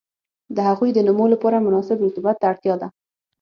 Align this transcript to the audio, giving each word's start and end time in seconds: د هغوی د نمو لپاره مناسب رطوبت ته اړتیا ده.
د 0.55 0.57
هغوی 0.67 0.89
د 0.93 0.99
نمو 1.07 1.25
لپاره 1.33 1.63
مناسب 1.65 1.97
رطوبت 2.05 2.35
ته 2.39 2.45
اړتیا 2.51 2.75
ده. 2.81 2.87